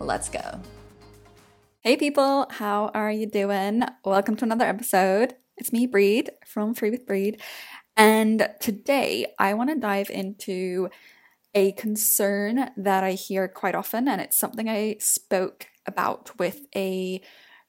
[0.00, 0.60] Let's go.
[1.80, 3.82] Hey people, how are you doing?
[4.04, 5.34] Welcome to another episode.
[5.56, 7.40] It's me, Breed, from Free with Breed.
[7.96, 10.88] And today I want to dive into
[11.54, 17.20] a concern that I hear quite often, and it's something I spoke about with a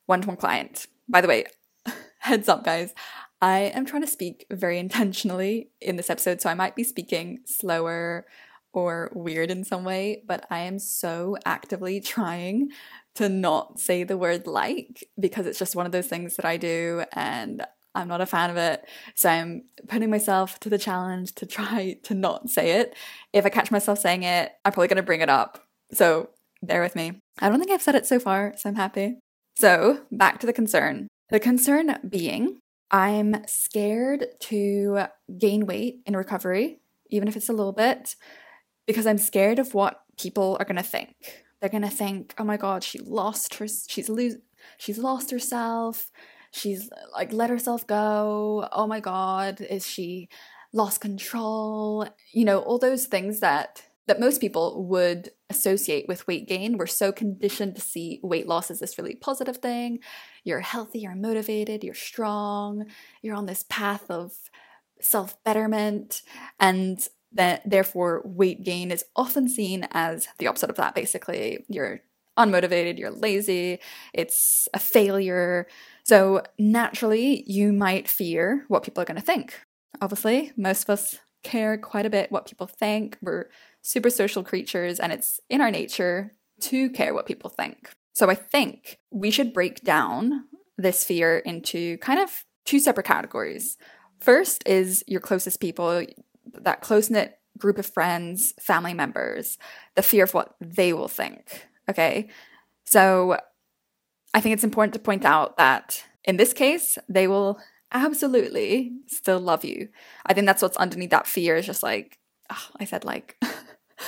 [0.05, 0.85] one to one client.
[1.07, 1.45] By the way,
[2.19, 2.93] heads up, guys,
[3.41, 7.39] I am trying to speak very intentionally in this episode, so I might be speaking
[7.45, 8.27] slower
[8.73, 12.69] or weird in some way, but I am so actively trying
[13.15, 16.57] to not say the word like because it's just one of those things that I
[16.57, 18.85] do and I'm not a fan of it.
[19.15, 22.95] So I'm putting myself to the challenge to try to not say it.
[23.33, 25.63] If I catch myself saying it, I'm probably going to bring it up.
[25.91, 26.29] So
[26.61, 27.19] bear with me.
[27.39, 29.19] I don't think I've said it so far, so I'm happy.
[29.57, 31.07] So back to the concern.
[31.29, 32.59] The concern being,
[32.91, 35.05] I'm scared to
[35.37, 38.15] gain weight in recovery, even if it's a little bit,
[38.89, 41.45] because I'm scared of what people are going to think.
[41.59, 44.37] They're going to think, "Oh my god, she lost her she's lose
[44.79, 46.09] she's lost herself.
[46.49, 48.67] She's like let herself go.
[48.71, 50.27] Oh my god, is she
[50.73, 56.47] lost control?" You know, all those things that that most people would associate with weight
[56.47, 56.77] gain.
[56.77, 59.99] We're so conditioned to see weight loss as this really positive thing.
[60.43, 62.85] You're healthy, you're motivated, you're strong,
[63.21, 64.31] you're on this path of
[64.99, 66.23] self betterment.
[66.59, 66.99] And
[67.33, 71.65] that therefore weight gain is often seen as the opposite of that basically.
[71.67, 72.01] You're
[72.37, 73.79] unmotivated you're lazy
[74.13, 75.67] it's a failure.
[76.03, 79.59] So naturally you might fear what people are going to think.
[80.01, 83.17] Obviously most of us care quite a bit what people think.
[83.21, 83.49] We're
[83.81, 86.31] super social creatures and it's in our nature
[86.61, 87.91] to care what people think.
[88.13, 90.45] So i think we should break down
[90.77, 93.77] this fear into kind of two separate categories.
[94.19, 96.05] First is your closest people
[96.45, 99.57] that close knit group of friends, family members,
[99.95, 101.67] the fear of what they will think.
[101.89, 102.29] Okay.
[102.85, 103.37] So
[104.33, 107.59] I think it's important to point out that in this case, they will
[107.91, 109.89] absolutely still love you.
[110.25, 113.41] I think that's what's underneath that fear is just like, oh, I said, like,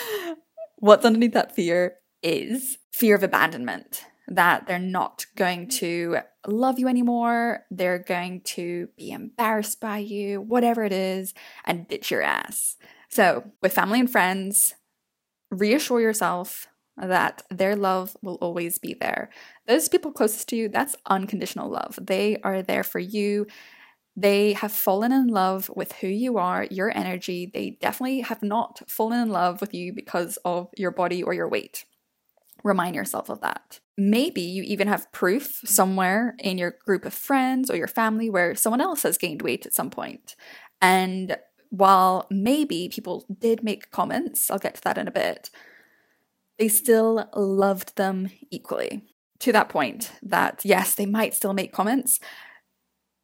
[0.77, 6.17] what's underneath that fear is fear of abandonment that they're not going to
[6.47, 11.33] love you anymore, they're going to be embarrassed by you, whatever it is,
[11.65, 12.77] and ditch your ass.
[13.09, 14.75] So, with family and friends,
[15.49, 16.67] reassure yourself
[16.97, 19.29] that their love will always be there.
[19.67, 21.97] Those people closest to you, that's unconditional love.
[22.01, 23.47] They are there for you.
[24.15, 27.49] They have fallen in love with who you are, your energy.
[27.51, 31.47] They definitely have not fallen in love with you because of your body or your
[31.47, 31.85] weight.
[32.63, 33.79] Remind yourself of that.
[33.97, 38.55] Maybe you even have proof somewhere in your group of friends or your family where
[38.55, 40.35] someone else has gained weight at some point.
[40.81, 41.37] And
[41.69, 45.49] while maybe people did make comments, I'll get to that in a bit,
[46.59, 49.03] they still loved them equally.
[49.39, 52.19] To that point, that yes, they might still make comments.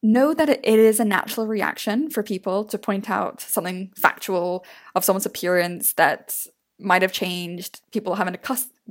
[0.01, 4.65] Know that it is a natural reaction for people to point out something factual
[4.95, 6.47] of someone's appearance that
[6.79, 8.41] might have changed, people haven't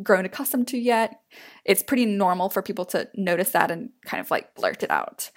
[0.02, 1.20] grown accustomed to yet.
[1.64, 5.30] It's pretty normal for people to notice that and kind of like blurt it out.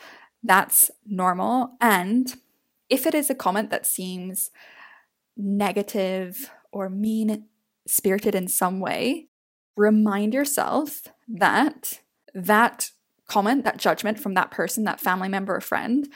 [0.43, 1.75] That's normal.
[1.81, 2.33] And
[2.89, 4.51] if it is a comment that seems
[5.37, 7.45] negative or mean
[7.87, 9.27] spirited in some way,
[9.75, 12.01] remind yourself that
[12.33, 12.91] that
[13.27, 16.07] comment, that judgment from that person, that family member or friend,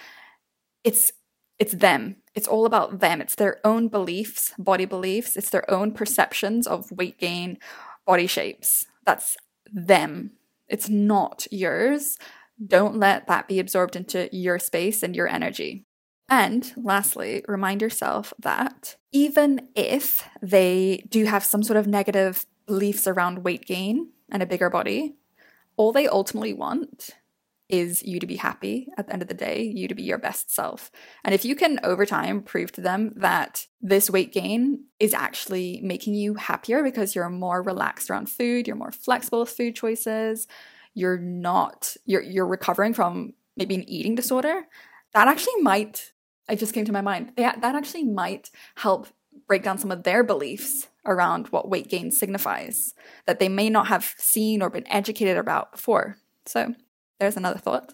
[0.83, 1.11] it's
[1.59, 2.17] it's them.
[2.35, 3.21] It's all about them.
[3.21, 7.57] It's their own beliefs, body beliefs, it's their own perceptions of weight gain,
[8.05, 8.85] body shapes.
[9.05, 9.37] That's
[9.71, 10.31] them.
[10.67, 12.17] It's not yours.
[12.65, 15.85] Don't let that be absorbed into your space and your energy.
[16.29, 23.07] And lastly, remind yourself that even if they do have some sort of negative beliefs
[23.07, 25.15] around weight gain and a bigger body,
[25.75, 27.11] all they ultimately want
[27.69, 30.17] is you to be happy at the end of the day, you to be your
[30.17, 30.91] best self.
[31.23, 35.79] And if you can over time prove to them that this weight gain is actually
[35.81, 40.47] making you happier because you're more relaxed around food, you're more flexible with food choices,
[40.93, 44.67] you're not you're you're recovering from maybe an eating disorder,
[45.13, 46.11] that actually might
[46.49, 47.31] I just came to my mind.
[47.37, 49.07] that actually might help
[49.47, 52.93] break down some of their beliefs around what weight gain signifies
[53.25, 56.17] that they may not have seen or been educated about before.
[56.45, 56.73] So
[57.19, 57.93] there's another thought.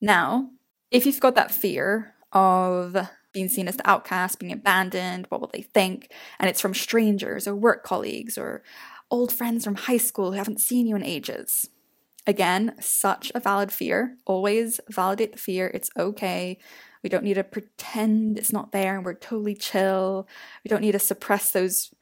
[0.00, 0.50] Now,
[0.90, 2.96] if you've got that fear of
[3.32, 6.12] being seen as the outcast, being abandoned, what will they think?
[6.38, 8.62] And it's from strangers or work colleagues or
[9.10, 11.68] old friends from high school who haven't seen you in ages.
[12.26, 14.16] Again, such a valid fear.
[14.26, 15.70] Always validate the fear.
[15.72, 16.58] It's okay.
[17.02, 20.28] We don't need to pretend it's not there and we're totally chill.
[20.64, 21.92] We don't need to suppress those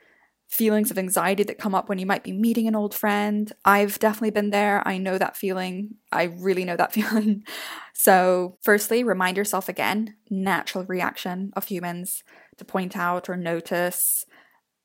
[0.48, 3.52] feelings of anxiety that come up when you might be meeting an old friend.
[3.64, 4.82] I've definitely been there.
[4.86, 5.96] I know that feeling.
[6.10, 7.44] I really know that feeling.
[7.92, 12.24] So, firstly, remind yourself again natural reaction of humans
[12.56, 14.24] to point out or notice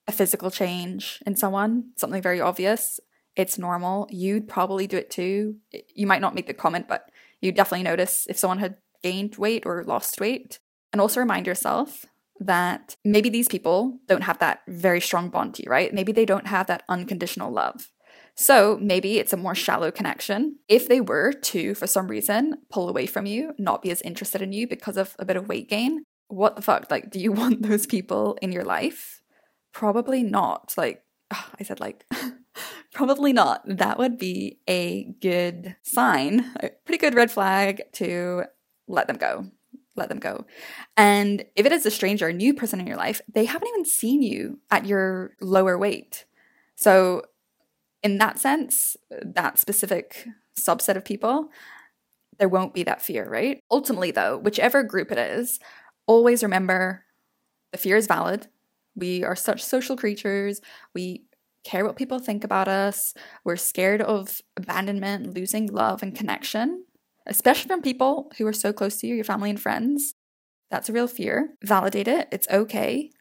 [0.08, 3.00] a physical change in someone, something very obvious.
[3.36, 4.08] It's normal.
[4.12, 5.56] You'd probably do it too.
[5.96, 7.10] You might not make the comment, but
[7.40, 10.60] you definitely notice if someone had gained weight or lost weight.
[10.92, 12.06] And also remind yourself
[12.40, 15.94] that maybe these people don't have that very strong bond to you, right?
[15.94, 17.92] Maybe they don't have that unconditional love.
[18.36, 20.58] So maybe it's a more shallow connection.
[20.68, 24.42] If they were to, for some reason, pull away from you, not be as interested
[24.42, 26.90] in you because of a bit of weight gain, what the fuck?
[26.90, 29.22] Like, do you want those people in your life?
[29.72, 30.74] Probably not.
[30.78, 32.06] Like, oh, I said, like,
[32.94, 33.62] probably not.
[33.66, 38.46] That would be a good sign, a pretty good red flag to
[38.88, 39.52] let them go
[39.96, 40.46] let them go.
[40.98, 43.86] And if it is a stranger, a new person in your life, they haven't even
[43.86, 46.26] seen you at your lower weight.
[46.76, 47.24] So,
[48.02, 50.28] in that sense, that specific
[50.60, 51.50] subset of people,
[52.38, 53.62] there won't be that fear, right?
[53.72, 55.60] Ultimately, though, whichever group it is,
[56.06, 57.06] always remember
[57.72, 58.48] the fear is valid.
[58.96, 60.60] We are such social creatures.
[60.94, 61.24] We
[61.64, 63.14] care what people think about us.
[63.44, 66.86] We're scared of abandonment, losing love and connection
[67.26, 70.14] especially from people who are so close to you, your family and friends.
[70.70, 71.56] That's a real fear.
[71.64, 73.12] Validate it, it's okay.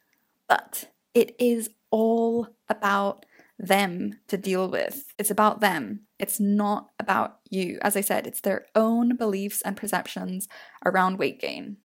[0.49, 3.26] But it is all about
[3.58, 5.12] them to deal with.
[5.19, 6.06] It's about them.
[6.19, 7.78] It's not about you.
[7.82, 10.49] As I said, it's their own beliefs and perceptions
[10.84, 11.76] around weight gain.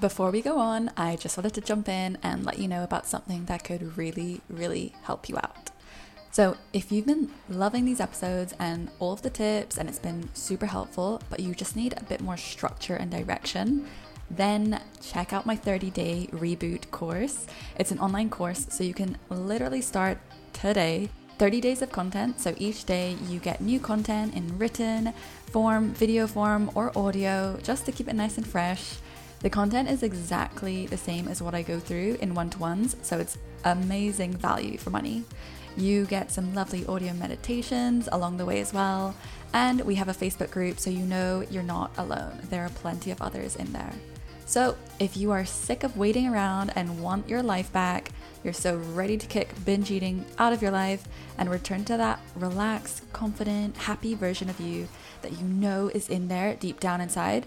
[0.00, 3.06] Before we go on, I just wanted to jump in and let you know about
[3.06, 5.70] something that could really, really help you out.
[6.32, 10.28] So, if you've been loving these episodes and all of the tips, and it's been
[10.32, 13.88] super helpful, but you just need a bit more structure and direction,
[14.30, 17.46] then check out my 30 day reboot course.
[17.76, 20.18] It's an online course, so you can literally start
[20.52, 21.08] today.
[21.38, 25.12] 30 days of content, so each day you get new content in written
[25.46, 28.98] form, video form, or audio just to keep it nice and fresh.
[29.40, 32.94] The content is exactly the same as what I go through in one to ones,
[33.02, 35.24] so it's amazing value for money.
[35.76, 39.14] You get some lovely audio meditations along the way as well.
[39.52, 42.38] And we have a Facebook group so you know you're not alone.
[42.50, 43.92] There are plenty of others in there.
[44.46, 48.10] So, if you are sick of waiting around and want your life back,
[48.42, 51.06] you're so ready to kick binge eating out of your life
[51.38, 54.88] and return to that relaxed, confident, happy version of you
[55.22, 57.46] that you know is in there deep down inside,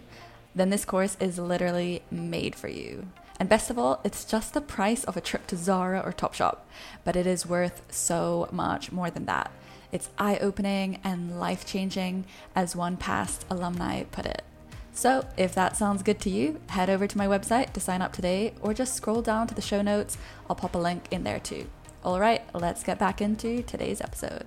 [0.56, 3.06] then this course is literally made for you.
[3.40, 6.60] And best of all, it's just the price of a trip to Zara or Topshop,
[7.04, 9.52] but it is worth so much more than that.
[9.92, 12.26] It's eye opening and life changing,
[12.56, 14.44] as one past alumni put it.
[14.92, 18.14] So, if that sounds good to you, head over to my website to sign up
[18.14, 20.18] today or just scroll down to the show notes.
[20.50, 21.68] I'll pop a link in there too.
[22.04, 24.46] All right, let's get back into today's episode.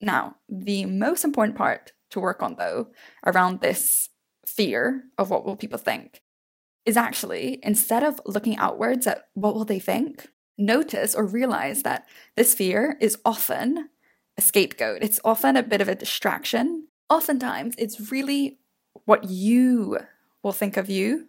[0.00, 2.88] Now, the most important part to work on though
[3.24, 4.08] around this
[4.46, 6.22] fear of what will people think
[6.88, 10.26] is actually instead of looking outwards at what will they think,
[10.56, 13.90] notice or realize that this fear is often
[14.38, 15.02] a scapegoat.
[15.02, 16.88] It's often a bit of a distraction.
[17.10, 18.58] Oftentimes, it's really
[19.04, 19.98] what you
[20.42, 21.28] will think of you,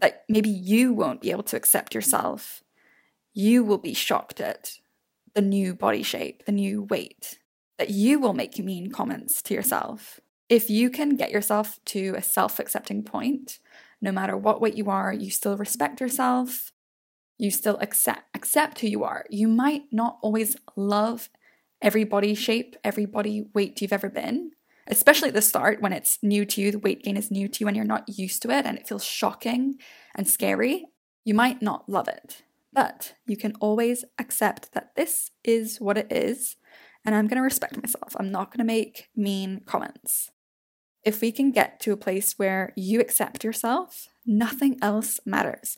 [0.00, 2.62] that maybe you won't be able to accept yourself.
[3.32, 4.80] You will be shocked at
[5.34, 7.38] the new body shape, the new weight,
[7.78, 10.20] that you will make mean comments to yourself.
[10.50, 13.60] If you can get yourself to a self accepting point
[14.04, 16.70] no matter what weight you are, you still respect yourself,
[17.38, 19.24] you still accept accept who you are.
[19.30, 21.30] You might not always love
[21.82, 24.52] every body shape, every body weight you've ever been,
[24.86, 27.60] especially at the start when it's new to you, the weight gain is new to
[27.60, 29.76] you and you're not used to it and it feels shocking
[30.14, 30.86] and scary.
[31.24, 32.42] You might not love it,
[32.72, 36.56] but you can always accept that this is what it is
[37.04, 38.14] and I'm going to respect myself.
[38.18, 40.30] I'm not going to make mean comments
[41.04, 45.76] if we can get to a place where you accept yourself, nothing else matters.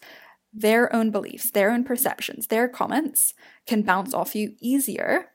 [0.53, 3.35] Their own beliefs, their own perceptions, their comments
[3.67, 5.27] can bounce off you easier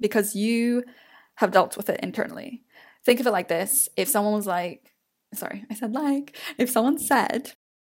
[0.00, 0.84] because you
[1.36, 2.62] have dealt with it internally.
[3.04, 4.92] Think of it like this if someone was like,
[5.34, 7.52] sorry, I said like, if someone said,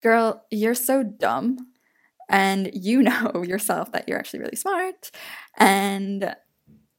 [0.02, 1.58] girl, you're so dumb,
[2.28, 5.10] and you know yourself that you're actually really smart.
[5.56, 6.34] And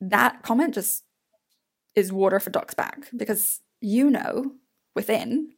[0.01, 1.03] that comment just
[1.95, 4.53] is water for ducks back because you know
[4.95, 5.53] within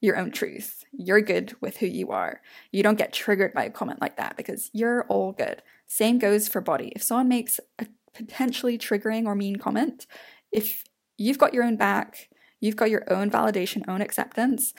[0.00, 0.84] your own truth.
[0.92, 2.40] You're good with who you are.
[2.70, 5.62] You don't get triggered by a comment like that because you're all good.
[5.86, 6.92] Same goes for body.
[6.94, 10.06] If someone makes a potentially triggering or mean comment,
[10.52, 10.84] if
[11.16, 12.28] you've got your own back,
[12.60, 14.74] you've got your own validation, own acceptance,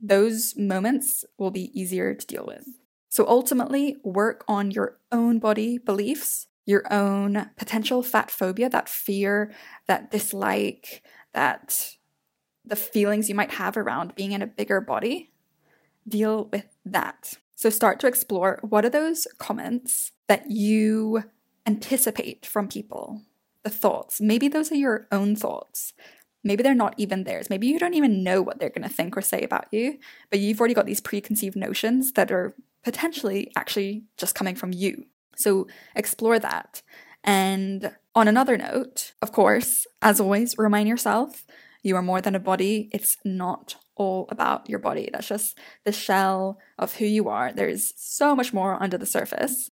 [0.00, 2.66] those moments will be easier to deal with.
[3.08, 9.52] So ultimately, work on your own body beliefs, your own potential fat phobia, that fear,
[9.86, 11.02] that dislike,
[11.32, 11.96] that
[12.64, 15.30] the feelings you might have around being in a bigger body.
[16.08, 17.34] Deal with that.
[17.54, 21.24] So start to explore what are those comments that you
[21.66, 23.22] anticipate from people,
[23.62, 24.20] the thoughts.
[24.20, 25.92] Maybe those are your own thoughts.
[26.42, 27.48] Maybe they're not even theirs.
[27.48, 29.98] Maybe you don't even know what they're going to think or say about you,
[30.30, 35.06] but you've already got these preconceived notions that are potentially actually just coming from you.
[35.36, 35.66] So
[35.96, 36.82] explore that.
[37.24, 41.46] And on another note, of course, as always, remind yourself
[41.84, 42.88] you are more than a body.
[42.92, 45.10] It's not all about your body.
[45.12, 47.52] That's just the shell of who you are.
[47.52, 49.70] There's so much more under the surface.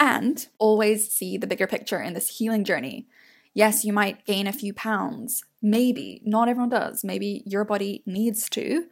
[0.00, 3.08] And always see the bigger picture in this healing journey.
[3.52, 5.44] Yes, you might gain a few pounds.
[5.60, 6.22] Maybe.
[6.24, 7.04] Not everyone does.
[7.04, 8.86] Maybe your body needs to,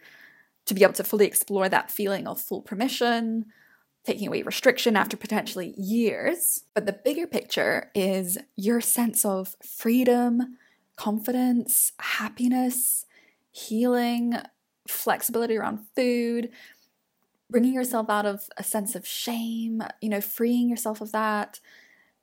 [0.67, 3.47] to be able to fully explore that feeling of full permission,
[4.05, 6.65] taking away restriction after potentially years.
[6.75, 10.59] But the bigger picture is your sense of freedom,
[10.97, 13.07] confidence, happiness,
[13.53, 14.35] healing,
[14.89, 16.51] flexibility around food,
[17.51, 21.61] bringing yourself out of a sense of shame, you know, freeing yourself of that,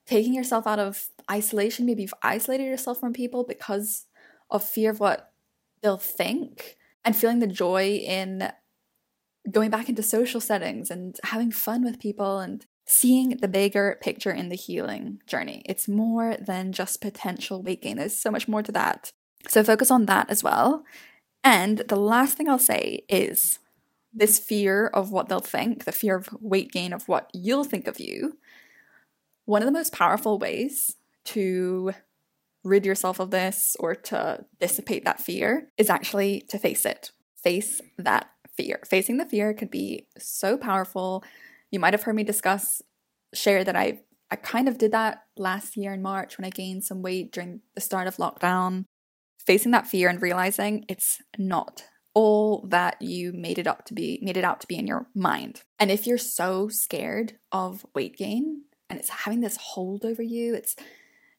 [0.06, 1.86] taking yourself out of isolation.
[1.86, 4.06] Maybe you've isolated yourself from people because
[4.50, 5.32] of fear of what
[5.82, 8.52] they'll think, and feeling the joy in
[9.52, 14.32] going back into social settings and having fun with people and seeing the bigger picture
[14.32, 15.64] in the healing journey.
[15.66, 19.12] It's more than just potential weight gain, there's so much more to that.
[19.48, 20.84] So focus on that as well.
[21.44, 23.60] And the last thing I'll say is
[24.14, 27.88] this fear of what they'll think, the fear of weight gain, of what you'll think
[27.88, 28.38] of you.
[29.46, 31.94] One of the most powerful ways to
[32.64, 37.12] rid yourself of this or to dissipate that fear is actually to face it.
[37.44, 38.80] Face that fear.
[38.88, 41.24] Facing the fear could be so powerful.
[41.74, 42.84] You might have heard me discuss,
[43.34, 46.84] share that I I kind of did that last year in March when I gained
[46.84, 48.86] some weight during the start of lockdown.
[49.40, 54.20] Facing that fear and realizing it's not all that you made it up to be,
[54.22, 55.64] made it out to be in your mind.
[55.80, 60.54] And if you're so scared of weight gain and it's having this hold over you,
[60.54, 60.76] it's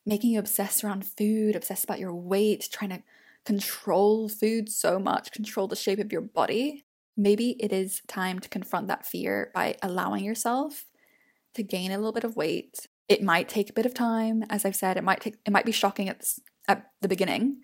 [0.04, 3.02] making you obsessed around food, obsessed about your weight, trying to
[3.44, 6.84] control food so much, control the shape of your body,
[7.16, 10.86] maybe it is time to confront that fear by allowing yourself
[11.54, 12.86] to gain a little bit of weight.
[13.08, 15.66] It might take a bit of time, as I've said, it might take it might
[15.66, 16.24] be shocking at,
[16.68, 17.60] at the beginning,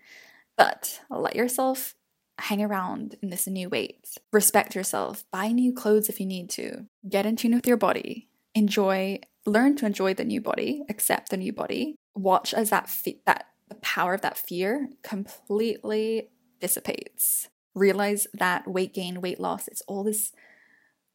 [0.57, 1.95] but let yourself
[2.39, 4.17] hang around in this new weight.
[4.31, 6.85] Respect yourself, buy new clothes if you need to.
[7.07, 8.29] Get in tune with your body.
[8.53, 11.95] Enjoy, learn to enjoy the new body, accept the new body.
[12.15, 16.29] Watch as that fe- that the power of that fear completely
[16.59, 20.31] dissipates realize that weight gain, weight loss, it's all this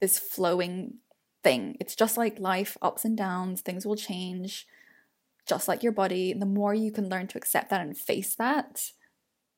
[0.00, 0.98] this flowing
[1.42, 1.76] thing.
[1.80, 4.66] It's just like life, ups and downs, things will change,
[5.46, 6.34] just like your body.
[6.34, 8.90] The more you can learn to accept that and face that,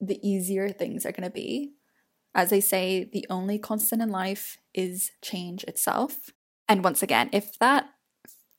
[0.01, 1.73] the easier things are going to be.
[2.35, 6.31] As they say, the only constant in life is change itself.
[6.69, 7.89] And once again, if that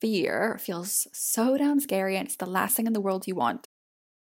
[0.00, 3.68] fear feels so damn scary and it's the last thing in the world you want,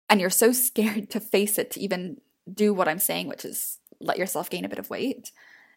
[0.10, 2.18] and you're so scared to face it to even
[2.52, 5.32] do what I'm saying, which is let yourself gain a bit of weight.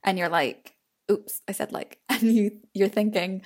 [0.05, 0.75] And you're like
[1.11, 3.43] oops i said like and you you're thinking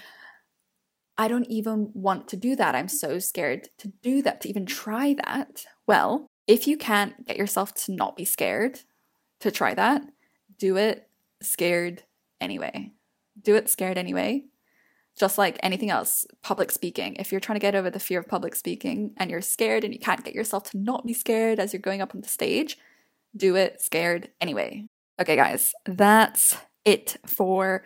[1.16, 2.74] i don't even want to do that.
[2.74, 5.64] I'm so scared to do that to even try that.
[5.86, 8.80] Well if you can't get yourself to not be scared
[9.40, 10.02] to try that
[10.58, 11.08] do it
[11.42, 12.02] scared
[12.40, 12.92] anyway.
[13.40, 14.44] Do it scared anyway.
[15.16, 17.16] Just like anything else public speaking.
[17.16, 19.92] If you're trying to get over the fear of public speaking and you're scared and
[19.92, 22.76] you can't get yourself to not be scared as you're going up on the stage
[23.36, 24.86] do it scared anyway.
[25.20, 27.84] Okay, guys, that's it for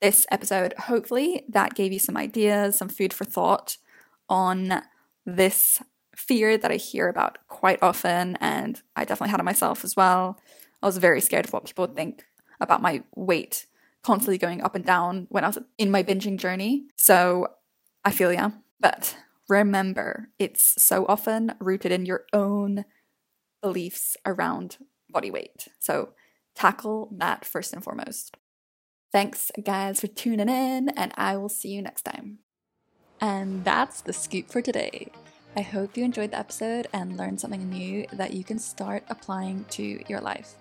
[0.00, 0.74] this episode.
[0.78, 3.76] Hopefully, that gave you some ideas, some food for thought
[4.28, 4.82] on
[5.24, 5.82] this
[6.16, 10.38] fear that I hear about quite often, and I definitely had it myself as well.
[10.82, 12.24] I was very scared of what people would think
[12.60, 13.66] about my weight
[14.02, 16.84] constantly going up and down when I was in my binging journey.
[16.96, 17.48] So
[18.04, 18.50] I feel yeah.
[18.78, 19.16] But
[19.48, 22.84] remember, it's so often rooted in your own
[23.64, 24.76] beliefs around
[25.08, 25.68] body weight.
[25.78, 26.10] So
[26.54, 28.36] tackle that first and foremost.
[29.10, 32.40] Thanks, guys, for tuning in, and I will see you next time.
[33.22, 35.10] And that's the scoop for today.
[35.56, 39.64] I hope you enjoyed the episode and learned something new that you can start applying
[39.70, 40.56] to your life.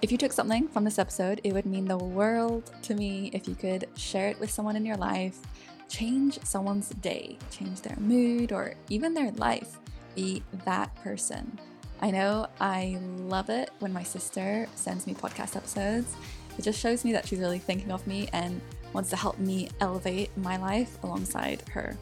[0.00, 3.48] If you took something from this episode, it would mean the world to me if
[3.48, 5.40] you could share it with someone in your life,
[5.88, 9.80] change someone's day, change their mood, or even their life.
[10.14, 11.58] Be that person.
[12.00, 16.14] I know I love it when my sister sends me podcast episodes.
[16.56, 18.60] It just shows me that she's really thinking of me and
[18.92, 21.96] wants to help me elevate my life alongside her.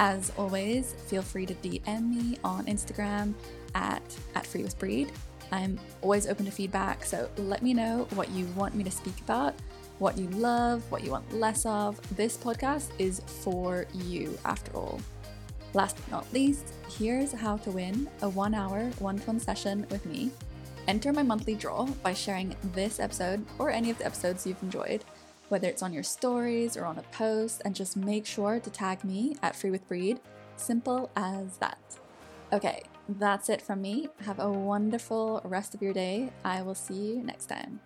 [0.00, 3.34] As always, feel free to DM me on Instagram
[3.74, 4.02] at,
[4.34, 5.10] at Free with Breed.
[5.50, 9.18] I'm always open to feedback, so let me know what you want me to speak
[9.20, 9.54] about,
[9.98, 11.98] what you love, what you want less of.
[12.16, 15.00] This podcast is for you, after all.
[15.74, 19.86] Last but not least, here's how to win a one hour one to one session
[19.90, 20.30] with me.
[20.86, 25.04] Enter my monthly draw by sharing this episode or any of the episodes you've enjoyed
[25.48, 29.04] whether it's on your stories or on a post, and just make sure to tag
[29.04, 30.20] me at Free with Breed.
[30.56, 31.78] Simple as that.
[32.52, 34.08] Okay, that's it from me.
[34.24, 36.30] Have a wonderful rest of your day.
[36.44, 37.80] I will see you next time.